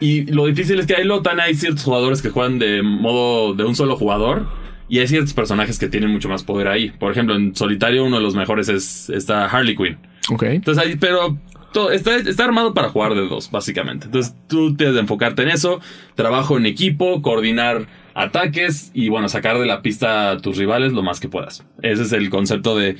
[0.00, 3.54] Y lo difícil es que ahí lo tan hay ciertos jugadores que juegan de modo
[3.54, 4.46] de un solo jugador.
[4.90, 6.90] Y hay ciertos personajes que tienen mucho más poder ahí.
[6.90, 9.96] Por ejemplo, en solitario uno de los mejores es esta Harley Quinn.
[10.30, 10.42] Ok.
[10.42, 11.38] Entonces ahí, pero
[11.72, 14.06] todo, está, está armado para jugar de dos, básicamente.
[14.06, 15.80] Entonces tú tienes de enfocarte en eso,
[16.16, 21.02] trabajo en equipo, coordinar ataques y bueno, sacar de la pista a tus rivales lo
[21.02, 21.64] más que puedas.
[21.82, 22.96] Ese es el concepto de,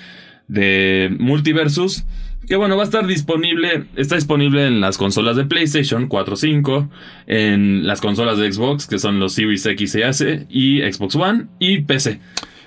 [0.47, 2.05] de Multiversus.
[2.51, 6.91] Que bueno, va a estar disponible, está disponible en las consolas de PlayStation 4, 5,
[7.29, 11.47] en las consolas de Xbox, que son los Series X y S, y Xbox One,
[11.61, 12.19] y PC.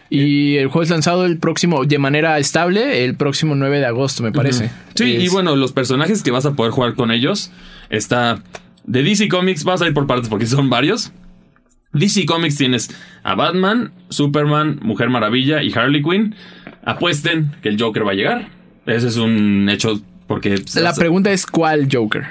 [0.09, 4.23] Y el juego es lanzado el próximo, de manera estable, el próximo 9 de agosto,
[4.23, 4.71] me parece.
[4.95, 7.51] Sí, Es- y bueno, los personajes que vas a poder jugar con ellos
[7.89, 8.41] está
[8.85, 11.11] de DC Comics, vamos a ir por partes porque son varios.
[11.91, 12.89] DC Comics tienes
[13.23, 16.35] a Batman, Superman, Mujer Maravilla y Harley Quinn.
[16.85, 18.62] Apuesten que el Joker va a llegar.
[18.85, 22.23] Ese es un hecho porque La pregunta es ¿cuál Joker?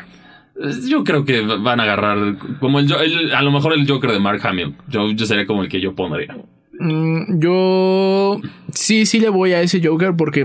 [0.86, 4.20] yo creo que van a agarrar como el, el- a lo mejor el Joker de
[4.20, 4.74] Mark Hamill.
[4.88, 6.36] Yo, yo sería como el que yo pondría.
[6.78, 8.40] Mm, yo
[8.72, 10.44] sí, sí le voy a ese Joker porque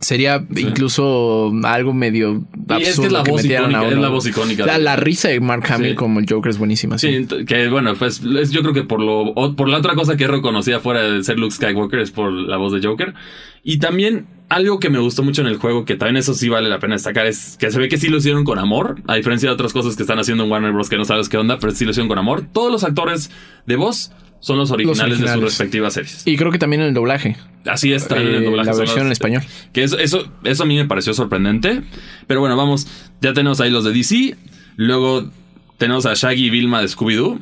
[0.00, 3.98] sería incluso algo medio Y es que es absurdo la que voz a icónica, es
[3.98, 5.96] la voz icónica La, risa de Mark Hamill Sí.
[5.96, 6.98] como el Joker es buenísima.
[6.98, 10.24] Sí, que bueno, pues es- yo creo que por lo por la otra cosa que
[10.24, 13.14] es reconocida fuera de ser Luke Skywalker es por la voz de Joker.
[13.62, 16.68] Y también algo que me gustó mucho en el juego, que también eso sí vale
[16.68, 19.48] la pena destacar, es que se ve que sí lo hicieron con amor, a diferencia
[19.48, 20.88] de otras cosas que están haciendo en Warner Bros.
[20.88, 22.44] que no sabes qué onda, pero sí lo hicieron con amor.
[22.52, 23.30] Todos los actores
[23.66, 26.22] de voz son los originales, de sus respectivas series.
[26.26, 27.36] Y creo que también el doblaje.
[27.66, 29.42] Así es, también el Eh, doblaje la versión las- en español.
[29.72, 31.82] Que eso, eso, eso a mí me pareció sorprendente.
[32.26, 32.86] Pero bueno, vamos.
[33.20, 34.36] Ya tenemos ahí los de DC.
[34.76, 35.28] Luego
[35.76, 37.40] tenemos a Shaggy y Vilma de Scooby-Doo.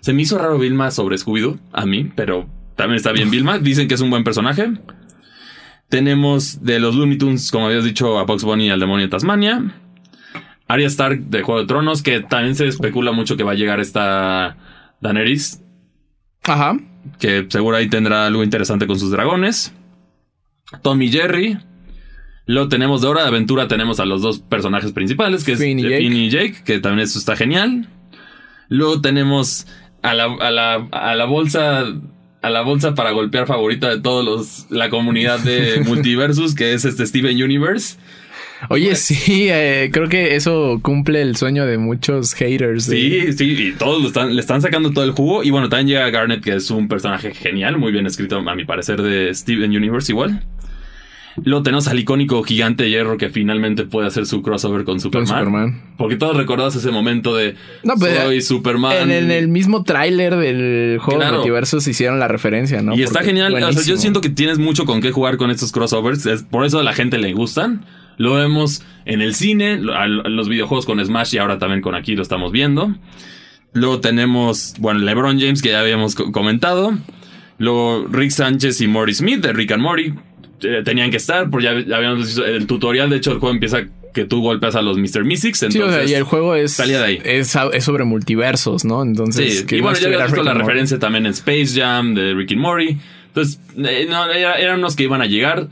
[0.00, 3.58] Se me hizo raro Vilma sobre Scooby-Doo, a mí, pero también está bien Vilma.
[3.58, 4.70] Dicen que es un buen personaje.
[5.88, 9.10] Tenemos de los Looney Tunes, como habías dicho, a Bugs Bunny y al demonio de
[9.10, 9.62] Tasmania.
[10.68, 13.78] Arya Stark de Juego de Tronos, que también se especula mucho que va a llegar
[13.78, 14.56] esta
[15.00, 15.62] Daenerys,
[16.42, 16.76] Ajá.
[17.20, 19.72] que seguro ahí tendrá algo interesante con sus dragones.
[20.82, 21.58] Tommy Jerry.
[22.46, 25.86] Luego tenemos de Hora de Aventura, tenemos a los dos personajes principales, que Finn y
[25.86, 25.98] es.
[25.98, 27.88] Finn y Jake, que también eso está genial.
[28.68, 29.66] Luego tenemos
[30.02, 31.84] a la, a la, a la bolsa.
[32.42, 34.66] A la bolsa para golpear favorita de todos los.
[34.70, 37.96] la comunidad de multiversus, que es este Steven Universe.
[38.70, 42.86] Oye, sí, eh, creo que eso cumple el sueño de muchos haters.
[42.86, 45.42] de- Sí, sí, y todos lo están, le están sacando todo el jugo.
[45.44, 48.64] Y bueno, también llega Garnet, que es un personaje genial, muy bien escrito, a mi
[48.64, 50.42] parecer, de Steven Universe igual.
[51.44, 55.26] Luego tenemos al icónico gigante de hierro que finalmente puede hacer su crossover con Superman.
[55.28, 55.82] Superman.
[55.98, 58.96] Porque todos recordamos ese momento de No, pero soy Superman.
[58.96, 61.32] En, en el mismo tráiler del juego Claro.
[61.32, 62.96] de multiversos hicieron la referencia, ¿no?
[62.96, 63.54] y está genial.
[63.54, 66.24] O sea, yo siento que tienes mucho con qué jugar con estos crossovers.
[66.26, 67.84] Es, por eso a la gente le gustan.
[68.18, 72.16] Lo vemos en el cine, a los videojuegos con Smash y ahora también con aquí
[72.16, 72.94] lo estamos viendo.
[73.74, 76.96] Luego tenemos, bueno, LeBron James que ya habíamos co- comentado.
[77.58, 80.14] Luego Rick Sánchez y Morty Smith de Rick and Morty.
[80.62, 83.10] Eh, tenían que estar, porque ya, ya habíamos visto el tutorial.
[83.10, 83.82] De hecho, el juego empieza
[84.14, 85.24] que tú golpeas a los Mr.
[85.24, 85.58] Mystics.
[85.58, 87.20] Sí, Entonces, o sea, y el juego es, salía de ahí.
[87.24, 89.02] es, es sobre multiversos, ¿no?
[89.02, 92.32] Entonces, Sí, y bueno, no ya estuviera visto la referencia también en Space Jam de
[92.34, 92.96] Rick and Morty.
[93.28, 95.68] Entonces, eh, no, era- eran unos que iban a llegar.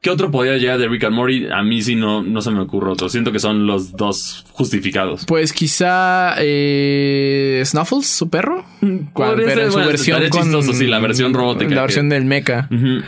[0.00, 1.46] ¿Qué otro podía llegar de Rick and Morty?
[1.52, 3.08] A mí sí no, no se me ocurre otro.
[3.08, 5.24] Siento que son los dos justificados.
[5.26, 8.64] Pues quizá eh, Snuffles, su perro.
[8.80, 12.08] Cuando- Podría pero en su bueno, versión con chistoso, sí, la versión robótica La versión
[12.08, 12.68] que- del mecha.
[12.70, 13.02] Ujú.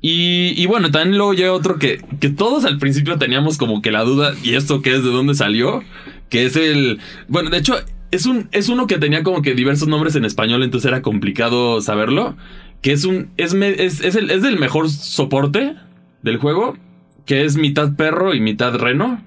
[0.00, 3.90] Y, y bueno, también luego llega otro que, que todos al principio teníamos como que
[3.90, 5.02] la duda, ¿y esto qué es?
[5.02, 5.82] ¿De dónde salió?
[6.28, 7.00] Que es el...
[7.28, 7.76] Bueno, de hecho,
[8.10, 11.80] es, un, es uno que tenía como que diversos nombres en español, entonces era complicado
[11.80, 12.36] saberlo.
[12.82, 13.30] Que es un...
[13.36, 15.74] Es, es, es el, es del mejor soporte
[16.22, 16.76] del juego,
[17.24, 19.24] que es mitad perro y mitad reno.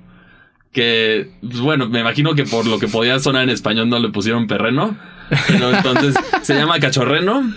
[0.71, 4.10] Que, pues, bueno, me imagino que por lo que podía sonar en español no le
[4.10, 4.95] pusieron perreno.
[5.47, 7.53] Pero entonces se llama cachorreno.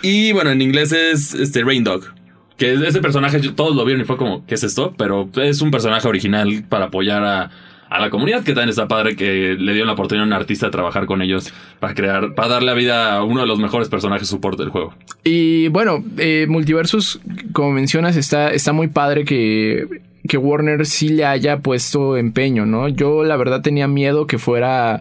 [0.00, 2.21] Y bueno, en inglés es este Rain Dog.
[2.62, 4.94] Que ese personaje todos lo vieron y fue como, ¿qué es esto?
[4.96, 7.50] Pero es un personaje original para apoyar a,
[7.90, 10.66] a la comunidad, que también está padre que le dieron la oportunidad a un artista
[10.66, 13.88] de trabajar con ellos para crear, para darle la vida a uno de los mejores
[13.88, 14.94] personajes soporte del juego.
[15.24, 17.20] Y bueno, eh, Multiversus,
[17.52, 19.88] como mencionas, está, está muy padre que,
[20.28, 22.86] que Warner sí le haya puesto empeño, ¿no?
[22.86, 25.00] Yo la verdad tenía miedo que fuera.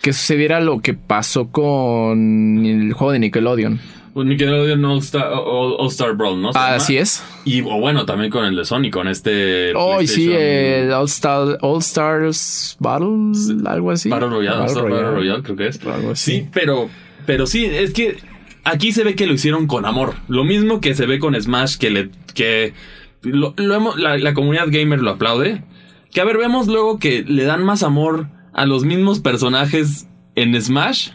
[0.00, 3.80] que sucediera lo que pasó con el juego de Nickelodeon.
[4.12, 6.48] Pues Nickelodeon All Star, All- All Star Brawl, ¿no?
[6.50, 6.74] Ah, llama.
[6.76, 7.22] así es.
[7.44, 9.72] Y o bueno, también con el de Sony, con este.
[9.76, 13.32] Oh, y sí, el All, Star, All Stars Battle,
[13.66, 14.08] algo así.
[14.08, 15.16] Battle Royale, Battle Star Battle Royale.
[15.16, 15.86] Royale, creo que es.
[15.86, 16.32] Algo así.
[16.32, 16.90] Sí, pero,
[17.24, 18.16] pero sí, es que
[18.64, 20.14] aquí se ve que lo hicieron con amor.
[20.28, 22.74] Lo mismo que se ve con Smash, que le, que
[23.22, 25.62] lo, lo hemos- la, la comunidad gamer lo aplaude.
[26.12, 30.60] Que a ver, vemos luego que le dan más amor a los mismos personajes en
[30.60, 31.10] Smash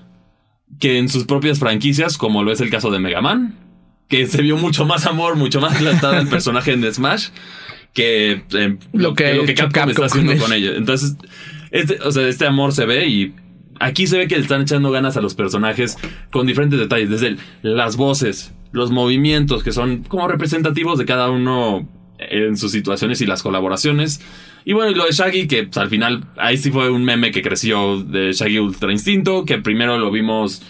[0.79, 3.59] que en sus propias franquicias, como lo es el caso de Mega Man.
[4.07, 7.29] Que se vio mucho más amor, mucho más plantado el personaje en Smash
[7.95, 10.75] que eh, Lo que lo ha que Capcom, Capcom está haciendo con ellos.
[10.77, 11.15] Entonces,
[11.71, 13.33] este, o sea, este amor se ve y
[13.79, 15.97] aquí se ve que le están echando ganas a los personajes
[16.31, 21.87] con diferentes detalles, desde las voces, los movimientos que son como representativos de cada uno
[22.19, 24.21] en sus situaciones y las colaboraciones.
[24.65, 27.31] Y bueno, y lo de Shaggy, que pues, al final ahí sí fue un meme
[27.31, 30.61] que creció de Shaggy Ultra Instinto, que primero lo vimos,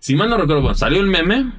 [0.00, 1.52] si mal no recuerdo, bueno, salió el meme.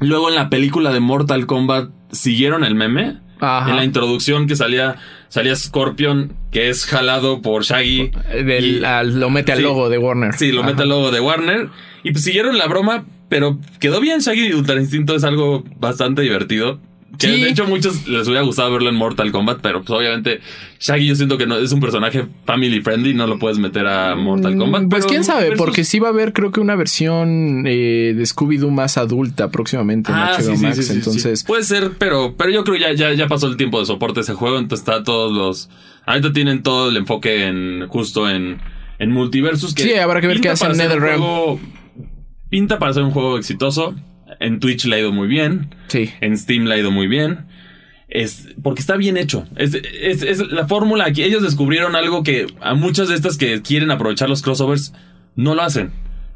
[0.00, 3.18] Luego en la película de Mortal Kombat siguieron el meme.
[3.40, 3.68] Ajá.
[3.70, 4.96] En la introducción que salía,
[5.28, 8.10] salía Scorpion, que es jalado por Shaggy.
[8.44, 9.64] Del- Y- al- lo mete al Sí.
[9.64, 10.32] logo de Warner.
[10.34, 10.70] Sí, lo Ajá.
[10.70, 11.68] mete al logo de Warner.
[12.04, 14.20] Y pues siguieron la broma, pero quedó bien.
[14.20, 16.80] Shaggy Ultra Instinto es algo bastante divertido.
[17.18, 17.40] Que Sí.
[17.42, 20.40] de hecho muchos les hubiera gustado verlo en Mortal Kombat, pero pues obviamente
[20.80, 24.14] Shaggy yo siento que no es un personaje family friendly, no lo puedes meter a
[24.16, 24.82] Mortal Kombat.
[24.84, 27.64] Mm, Pues pero quién sabe, versus- porque sí va a haber creo que una versión
[27.66, 30.86] eh, de Scooby-Doo más adulta próximamente en Ah, HBO sí, sí, Max.
[30.86, 33.86] sí, entonces, Puede ser, pero, pero yo creo ya, ya, ya pasó el tiempo de
[33.86, 35.70] soporte de ese juego, entonces está todos los...
[36.06, 38.58] Ahorita tienen todo el enfoque en justo en,
[38.98, 39.74] en multiversus.
[39.74, 41.58] Que Sí, habrá que ver qué hace NetherRealm.
[42.50, 43.94] Pinta para ser un juego exitoso.
[44.44, 45.74] En Twitch le ha ido muy bien.
[45.88, 46.10] sí.
[46.20, 47.46] En Steam le ha ido muy bien.
[48.08, 49.46] Es porque está bien hecho.
[49.56, 51.22] Es, es- es la fórmula aquí.
[51.22, 54.92] Ellos descubrieron algo que a muchas de estas que quieren aprovechar los crossovers
[55.34, 55.90] no lo hacen.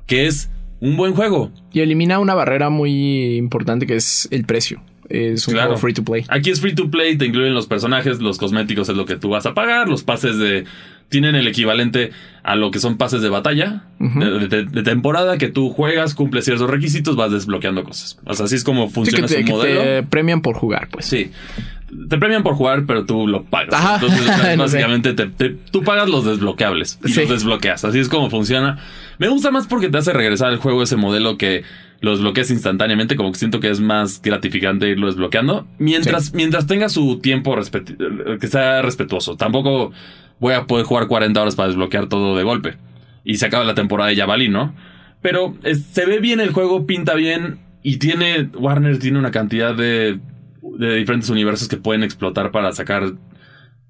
[0.06, 1.52] Que es un buen juego.
[1.72, 4.82] Y elimina una barrera muy importante que es el precio.
[5.08, 5.68] Es un Claro.
[5.68, 6.24] juego free to play.
[6.28, 9.28] Aquí es free to play, te incluyen los personajes, los cosméticos es lo que tú
[9.30, 10.64] vas a pagar, los pases de...
[11.08, 12.10] Tienen el equivalente
[12.42, 16.44] a lo que son pases de batalla, de, de- de temporada, que tú juegas, cumples
[16.44, 18.18] ciertos requisitos, vas desbloqueando cosas.
[18.26, 19.82] O sea, así es como Sí, que, funciona te, su que modelo.
[19.82, 21.06] te premian por jugar, pues.
[21.06, 21.30] Sí.
[22.10, 23.72] Te premian por jugar, pero tú lo pagas.
[23.72, 23.94] Ajá.
[23.94, 27.20] Entonces, básicamente, te- te- tú pagas los desbloqueables y Sí.
[27.20, 27.82] los desbloqueas.
[27.86, 28.78] Así es como funciona.
[29.16, 31.62] Me gusta más porque te hace regresar al juego ese modelo que
[32.02, 33.16] los bloqueas instantáneamente.
[33.16, 35.66] Como que siento que es más gratificante irlo desbloqueando.
[35.78, 37.56] Mientras, mientras tenga su tiempo
[38.38, 39.36] que sea respetuoso.
[39.36, 39.92] Tampoco
[40.40, 42.76] voy a poder jugar 40 horas para desbloquear todo de golpe.
[43.24, 44.74] Y se acaba la temporada y ya valí, ¿no?
[45.20, 45.54] Pero
[45.92, 47.58] se ve bien el juego, pinta bien.
[47.82, 48.50] Y tiene.
[48.54, 50.20] Warner tiene una cantidad de
[50.78, 53.12] de diferentes universos que pueden explotar para sacar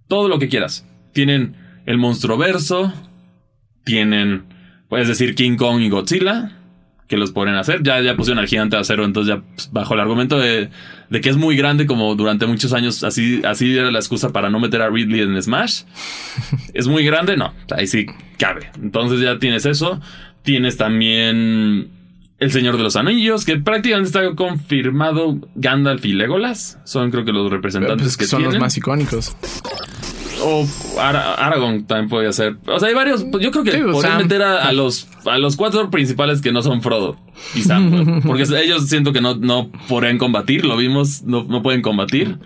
[0.09, 0.87] todo lo que quieras.
[1.13, 1.55] Tienen
[1.87, 2.93] el monstruo verso,
[3.85, 4.45] tienen,
[4.89, 6.58] puedes decir King Kong y Godzilla,
[7.09, 7.83] que los ponen a hacer.
[7.83, 10.69] Ya, ya pusieron al gigante de acero, entonces ya pues, bajo el argumento de,
[11.09, 14.51] de que es muy grande, como durante muchos años así, así era la excusa para
[14.51, 15.83] no meter a Ridley en Smash.
[16.75, 18.07] es muy grande, no, ahí sí
[18.39, 18.71] cabe.
[18.81, 20.01] Entonces ya tienes eso.
[20.43, 21.91] Tienes también
[22.39, 26.79] El Señor de los Anillos, que prácticamente está confirmado Gandalf y Legolas.
[26.85, 29.37] Son creo que los representantes Pues que que son los más icónicos.
[30.43, 30.67] O
[30.99, 32.57] Ara- Aragorn también podría ser.
[32.67, 33.25] O sea, hay varios.
[33.31, 36.41] pues Yo creo que Sí, o podrían meter a, a los a los cuatro principales
[36.41, 37.17] que no son Frodo
[37.55, 37.63] y.
[38.27, 40.65] Porque ellos siento que no, no podrían combatir.
[40.65, 42.39] Lo vimos, no, no pueden combatir.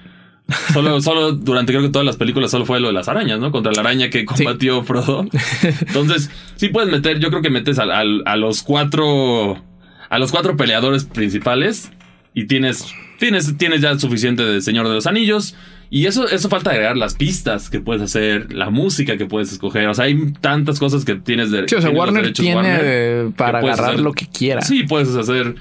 [0.73, 3.53] Solo, solo durante creo que todas las películas solo fue lo de las arañas, ¿no?
[3.53, 5.25] Contra la araña que combatió Frodo.
[5.63, 9.63] Entonces, sí puedes meter, yo creo que metes al- al- a, los cuatro.
[10.11, 11.91] A los cuatro peleadores principales.
[12.35, 12.93] Y tienes.
[13.19, 15.55] Tienes, tienes ya suficiente de Señor de los Anillos.
[15.95, 19.87] Y eso, eso falta agregar las pistas que puedes hacer, la música que puedes escoger.
[19.89, 21.69] O sea, hay tantas cosas que tienes de.
[21.69, 24.63] Sí, o sea, Warner derechos tiene Warner, para agarrar hacer- lo que quiera.
[24.63, 25.55] Sí, puedes hacer.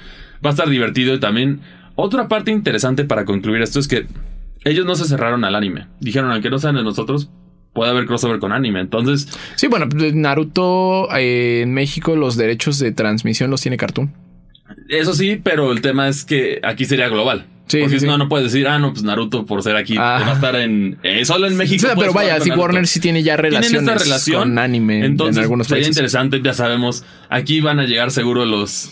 [0.44, 1.60] Va a estar divertido y también.
[1.96, 4.06] Otra parte interesante para concluir esto es que
[4.64, 5.88] ellos no se cerraron al anime.
[6.00, 7.28] Dijeron, aunque no sean de nosotros,
[7.74, 8.80] puede haber crossover con anime.
[8.80, 14.14] Entonces, Sí, bueno, Naruto eh, en México los derechos de transmisión los tiene Cartoon.
[14.88, 17.44] eso sí, pero el tema es que aquí sería global.
[17.68, 18.06] Sí, Porque sí, si sí.
[18.06, 20.20] no, no puedes decir, ah, no, pues Naruto por ser aquí Ah.
[20.26, 20.98] va a estar en.
[21.02, 21.76] eh, solo en México.
[21.84, 22.50] O sea, puedes pero vaya, si.
[22.50, 25.96] Warner sí tiene ya relaciones esta relación con anime Entonces, en algunos sería países.
[25.96, 27.04] interesante, ya sabemos.
[27.30, 28.90] Aquí van a llegar seguro los.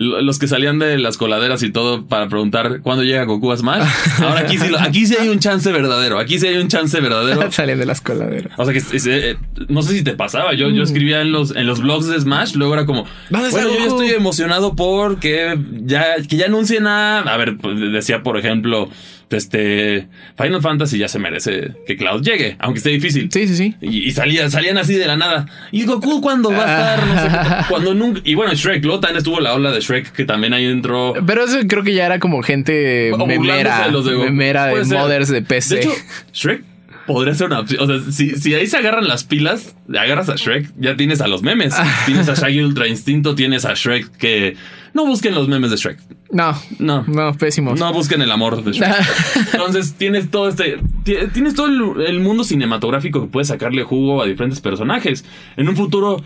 [0.00, 3.82] Los que salían de las coladeras y todo para preguntar cuándo llega Goku a Smash.
[4.20, 6.20] Ahora aquí sí, aquí sí hay un chance verdadero.
[6.20, 7.50] Aquí sí hay un chance verdadero.
[7.50, 8.56] Salen de las coladeras.
[8.56, 10.54] O sea que eh, no sé si te pasaba.
[10.54, 12.54] Yo, yo escribía en los, en los blogs de Smash.
[12.54, 16.86] Luego era como, ¿Dónde está bueno, yo ya estoy emocionado porque ya, que ya anuncien
[16.86, 17.18] a.
[17.20, 18.88] A ver, pues, decía, por ejemplo,
[19.36, 23.28] este Final Fantasy ya se merece que Cloud llegue, aunque esté difícil.
[23.30, 23.74] Sí, sí, sí.
[23.80, 25.46] Y, y salía, salían así de la nada.
[25.70, 27.06] ¿Y Goku cuándo va a estar?
[27.06, 27.64] No sé.
[27.68, 28.20] Cuando nunca.
[28.24, 31.14] Y bueno, Shrek, luego también estuvo la ola de Shrek, que también ahí entró.
[31.26, 34.84] Pero eso creo que ya era como gente o memera, de los de memera de
[34.84, 35.74] modders de PC.
[35.74, 35.92] De hecho,
[36.32, 36.62] Shrek
[37.06, 37.82] podría ser una opción.
[37.82, 41.26] O sea, si, si ahí se agarran las pilas, agarras a Shrek, ya tienes a
[41.26, 41.74] los memes.
[42.06, 44.56] tienes a Shaggy Ultra Instinto, tienes a Shrek que.
[44.94, 45.98] No busquen los memes de Shrek.
[46.32, 47.04] no, No.
[47.06, 47.78] no, pésimos.
[47.78, 48.94] No busquen el amor de Shrek.
[49.52, 50.78] Entonces tienes todo este.
[51.04, 55.24] ti- Tienes todo el, el mundo cinematográfico que puedes sacarle jugo a diferentes personajes.
[55.56, 56.22] En un futuro.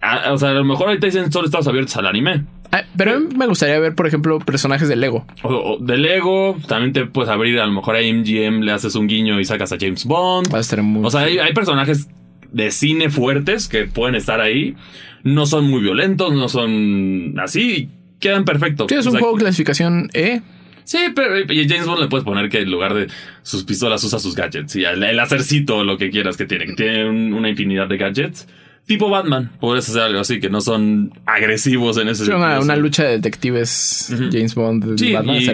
[0.00, 2.44] a- o sea, a lo mejor ahorita dicen solo estamos abiertos al anime.
[2.72, 5.24] Ah, pero me gustaría ver, por ejemplo, personajes de Lego.
[5.44, 8.96] O, o de Lego, también te puedes abrir, a lo mejor a MGM le haces
[8.96, 10.52] un guiño y sacas a James Bond.
[10.52, 11.06] Va a estar muy.
[11.06, 12.08] O sea, hay, hay personajes
[12.54, 14.74] de cine fuertes que pueden estar ahí.
[15.22, 17.88] No son muy violentos, no son así.
[18.20, 18.86] Quedan perfectos.
[18.88, 20.40] Sí, es O un sea, juego clasificación E.
[20.84, 23.06] Sí, pero y a James Bond le puedes poner que en lugar de
[23.42, 24.76] sus pistolas usa sus gadgets.
[24.76, 27.96] Y el, el acercito, lo que quieras que tiene, que tiene un- una infinidad de
[27.96, 28.46] gadgets.
[28.86, 32.62] Tipo Batman, podrías hacer algo así, que no son agresivos en ese una, sentido.
[32.64, 34.12] una lucha de detectives.
[34.30, 35.52] James Bond Sí, Batman y eso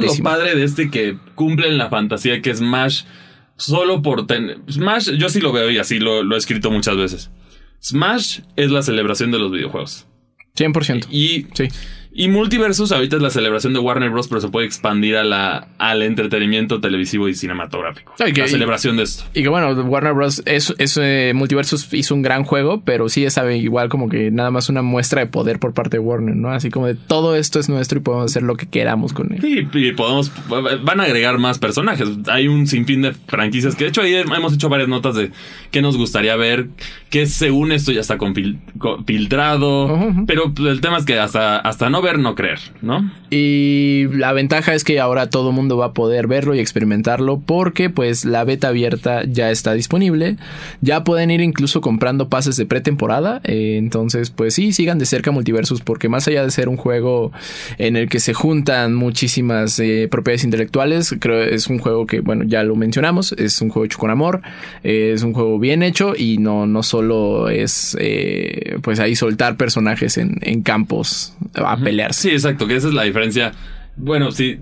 [0.00, 3.04] es lo padre de este que cumplen la fantasía que Smash
[3.62, 4.58] solo por tener...
[4.70, 7.30] Smash, yo sí lo veo y así lo, lo he escrito muchas veces.
[7.82, 10.06] Smash es la celebración de los videojuegos.
[10.56, 11.06] 100%.
[11.10, 11.68] Y, Sí.
[12.14, 15.68] Y Multiversus ahorita es la celebración de Warner Bros., pero se puede expandir a la,
[15.78, 18.12] al entretenimiento televisivo y cinematográfico.
[18.18, 19.24] La celebración de esto.
[19.34, 20.42] Y que bueno, Warner Bros.
[20.44, 24.50] es, es eh, Multiversus hizo un gran juego, pero sí sabe igual como que nada
[24.50, 26.50] más una muestra de poder por parte de Warner, ¿no?
[26.50, 29.40] Así como de todo esto es nuestro y podemos hacer lo que queramos con él.
[29.40, 30.30] Sí, y podemos,
[30.82, 32.08] van a agregar más personajes.
[32.28, 35.30] Hay un sinfín de franquicias que de hecho ahí hemos hecho varias notas de
[35.70, 36.68] qué nos gustaría ver,
[37.08, 41.58] que según esto ya está confil- co- filtrado, pero pues, el tema es que hasta,
[41.58, 43.10] hasta no ver, no creer, ¿no?
[43.30, 47.40] Y la ventaja es que ahora todo el mundo va a poder verlo y experimentarlo
[47.40, 50.36] porque pues la beta abierta ya está disponible.
[50.82, 53.40] Ya pueden ir incluso comprando pases de pretemporada.
[53.44, 57.32] Eh, entonces pues sí, sigan de cerca Multiversus porque más allá de ser un juego
[57.78, 62.44] en el que se juntan muchísimas eh, propiedades intelectuales, creo es un juego que bueno
[62.44, 64.42] ya lo mencionamos, es un juego hecho con amor,
[64.84, 67.96] eh, es un juego bien hecho y no, no solo es
[68.82, 71.34] pues ahí soltar personajes en, en campos
[72.12, 73.52] Sí, exacto, que esa es la diferencia.
[73.96, 74.58] Bueno, sí,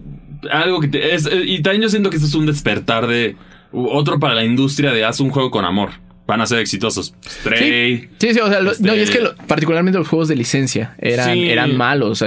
[0.51, 3.37] algo que te- es, eh, y también yo siento que esto es un despertar de
[3.73, 5.91] otro para la industria de haz un juego con amor.
[6.27, 7.13] Van a ser exitosos.
[7.27, 8.09] Stray.
[8.19, 10.37] Sí, sí, o sea, lo- Este- no, y es que lo- particularmente los juegos de
[10.37, 11.49] licencia eran, Sí.
[11.51, 12.23] eran malos.
[12.23, 12.27] No,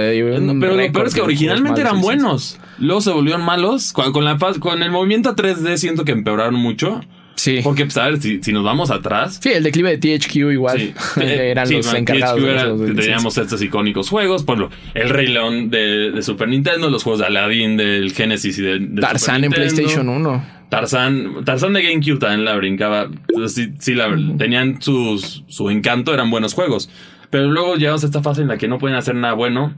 [0.52, 2.58] un pero lo peor es que originalmente eran buenos.
[2.78, 3.92] Luego se volvieron malos.
[3.94, 7.00] Con, con la, faz- con el movimiento a 3D siento que empeoraron mucho.
[7.36, 7.60] Sí.
[7.62, 9.40] Porque, pues, a ver, si, si nos vamos atrás.
[9.42, 10.78] Sí, el declive de THQ igual.
[10.78, 12.40] Sí, eran Sí, los man, encargados.
[12.40, 16.90] THQ los teníamos estos icónicos juegos, por ejemplo, el Rey León de, de Super Nintendo,
[16.90, 19.68] los juegos de Aladdin del Genesis y de, de Tarzán Super en.
[19.74, 20.44] PlayStation 1.
[20.70, 23.08] Tarzán, Tarzán de GameCube también la brincaba.
[23.28, 24.08] Entonces, Sí, sí la,
[24.38, 26.90] tenían sus, su encanto, eran buenos juegos.
[27.30, 29.74] Pero luego llegamos a esta fase en la que no pueden hacer nada bueno.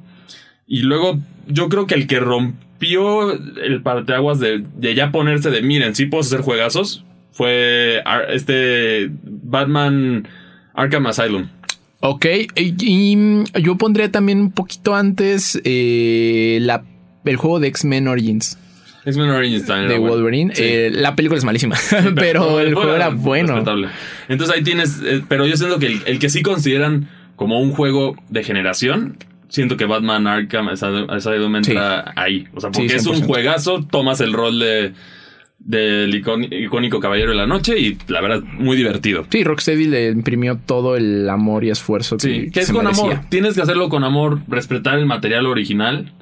[0.66, 5.62] Y luego yo creo que el que rompió el parteaguas de, de ya ponerse de
[5.62, 7.04] miren, sí puedo hacer juegazos,
[7.36, 10.26] fue este Batman
[10.74, 11.48] Arkham Asylum.
[12.00, 16.84] Ok, y, y yo pondría también un poquito antes eh, la,
[17.24, 18.58] el juego de X-Men Origins
[19.04, 20.16] X-Men Origins también de era bueno.
[20.16, 20.54] Wolverine.
[20.54, 20.62] Sí.
[20.64, 21.76] Eh, la película es malísima,
[22.16, 23.48] pero el juego era bueno.
[23.52, 23.88] respetable.
[24.28, 27.70] Entonces ahí tienes, eh, pero yo siento que el, el que sí consideran como un
[27.70, 29.16] juego de generación,
[29.48, 32.48] siento que Batman Arkham Asylum entra ahí.
[32.54, 33.26] O sea, porque es un 100%.
[33.26, 34.92] juegazo, tomas el rol de
[35.66, 39.26] del icón- icónico Caballero de la Noche y la verdad, muy divertido.
[39.30, 42.84] Sí, Rocksteady le imprimió todo el amor y esfuerzo que, Sí, que es se con
[42.84, 43.04] merecía.
[43.04, 43.20] amor.
[43.28, 46.12] Tienes que hacerlo con amor, respetar el material original.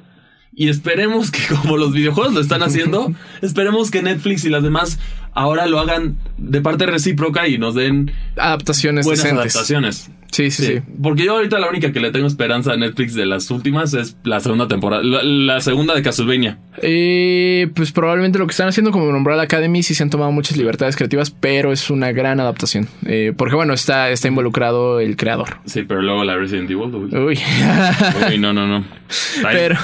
[0.57, 4.99] Y esperemos que como los videojuegos lo están haciendo, esperemos que Netflix y las demás
[5.33, 9.53] ahora lo hagan de parte recíproca y nos den Adaptaciones buenas decentes.
[9.55, 10.11] adaptaciones.
[10.31, 10.81] Sí, sí, Sí, sí.
[11.03, 14.17] Porque yo ahorita la única que le tengo esperanza a Netflix de las últimas es
[14.23, 16.57] la segunda temporada, la, la segunda de Castlevania.
[16.81, 20.57] Eh, pues probablemente lo que están haciendo como Umbrella Academy sí se han tomado muchas
[20.57, 22.87] libertades creativas, pero es una gran adaptación.
[23.05, 25.57] Eh, porque bueno, está, está involucrado el creador.
[25.65, 26.93] Sí, pero luego la Resident Evil.
[26.95, 27.39] Uy, Uy.
[28.31, 28.85] Uy, no, no, no.
[29.43, 29.77] Ahí- Pero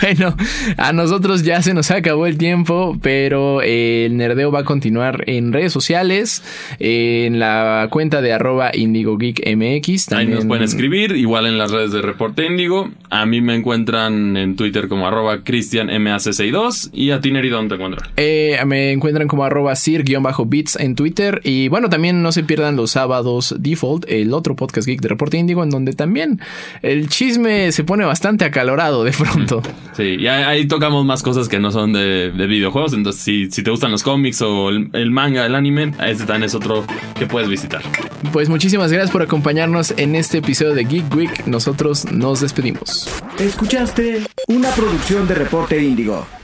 [0.00, 0.36] bueno,
[0.76, 5.24] a nosotros ya se nos acabó el tiempo, pero eh, el nerdeo va a continuar
[5.26, 6.42] en redes sociales,
[6.78, 9.88] en la cuenta de arroba IndigoGeekMX.
[10.12, 12.90] Ahí También, nos pueden escribir, igual en las redes de Reporte Índigo.
[13.10, 15.42] A mí me encuentran en Twitter como arroba
[16.22, 18.10] CristianMAC62 y a ti Neri, ¿dónde te encuentran?
[18.16, 21.40] Eh, me encuentran como arroba sir-bits en Twitter.
[21.44, 25.36] Y bueno, también no se pierdan los sábados default, el otro podcast geek de Reporte
[25.36, 26.40] Índigo, en donde también
[26.82, 29.62] el chisme se pone bastante acalorado de pronto.
[29.92, 32.94] Sí, y ahí, ahí tocamos más cosas que no son de, de videojuegos.
[32.94, 36.44] Entonces, si, si te gustan los cómics o el, el manga, el anime, este también
[36.44, 36.86] es otro
[37.18, 37.82] que puedes visitar.
[38.32, 41.46] Pues muchísimas gracias por acompañarnos en este episodio de Geek Week.
[41.46, 43.06] Nosotros nos despedimos.
[43.38, 46.11] Escuchaste una producción de Reporte Índigo.
[46.14, 46.41] Oh.